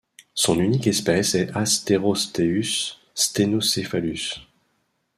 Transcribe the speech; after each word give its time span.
Son 0.33 0.59
unique 0.59 0.87
espèce 0.87 1.35
est 1.35 1.55
Asterosteus 1.55 2.97
stenocephalus. 3.13 4.41